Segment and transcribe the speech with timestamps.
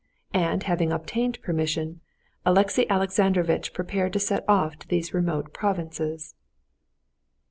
[0.33, 2.01] And having obtained permission,
[2.43, 6.33] Alexey Alexandrovitch prepared to set off to these remote provinces.